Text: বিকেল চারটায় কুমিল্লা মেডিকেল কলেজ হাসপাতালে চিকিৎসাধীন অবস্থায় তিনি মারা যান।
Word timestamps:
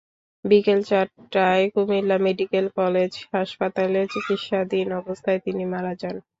বিকেল 0.45 0.79
চারটায় 0.89 1.65
কুমিল্লা 1.73 2.17
মেডিকেল 2.25 2.65
কলেজ 2.77 3.11
হাসপাতালে 3.33 4.01
চিকিৎসাধীন 4.13 4.87
অবস্থায় 5.01 5.39
তিনি 5.45 5.63
মারা 5.73 5.93
যান। 6.01 6.15